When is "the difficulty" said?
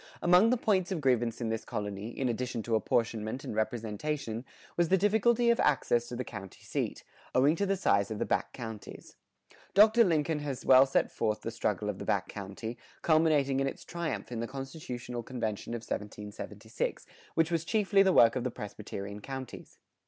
4.89-5.51